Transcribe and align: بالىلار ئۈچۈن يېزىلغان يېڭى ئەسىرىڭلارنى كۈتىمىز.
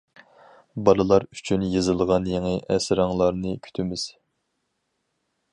بالىلار 0.87 1.25
ئۈچۈن 1.35 1.67
يېزىلغان 1.75 2.27
يېڭى 2.31 2.55
ئەسىرىڭلارنى 2.77 3.55
كۈتىمىز. 3.69 4.11